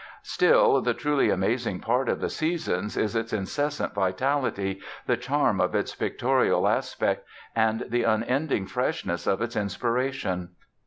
Still, 0.23 0.81
the 0.81 0.95
truly 0.95 1.29
amazing 1.29 1.79
part 1.79 2.09
of 2.09 2.19
"The 2.21 2.29
Seasons" 2.31 2.97
is 2.97 3.15
its 3.15 3.31
incessant 3.33 3.93
vitality, 3.93 4.81
the 5.05 5.15
charm 5.15 5.61
of 5.61 5.75
its 5.75 5.93
pictorial 5.93 6.67
aspect 6.67 7.23
and 7.55 7.85
the 7.87 8.01
unending 8.01 8.65
freshness 8.65 9.27
of 9.27 9.43
its 9.43 9.55
inspiration. 9.55 10.55